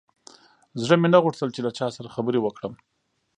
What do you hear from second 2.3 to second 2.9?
وکړم.